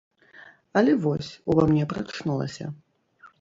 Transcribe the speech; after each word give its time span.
Але 0.79 0.95
вось, 1.03 1.29
ува 1.55 1.67
мне 1.73 1.85
прачнулася. 1.93 2.65